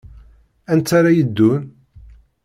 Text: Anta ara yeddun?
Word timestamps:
Anta 0.71 0.93
ara 0.97 1.11
yeddun? 1.17 1.63